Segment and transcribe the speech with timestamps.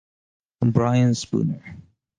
[0.65, 1.77] Brian Spooner.